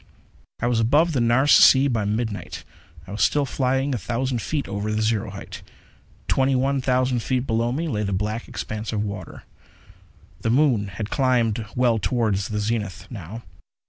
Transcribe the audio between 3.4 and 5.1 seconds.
flying a thousand feet over the